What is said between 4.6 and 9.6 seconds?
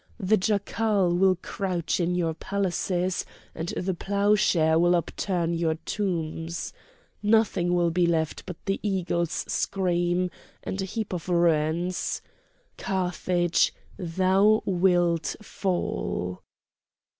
will upturn your tombs. Nothing will be left but the eagles'